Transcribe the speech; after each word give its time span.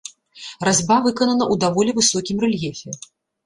Разьба 0.67 0.97
выканана 1.05 1.45
ў 1.53 1.55
даволі 1.67 1.95
высокім 2.01 2.37
рэльефе. 2.49 3.01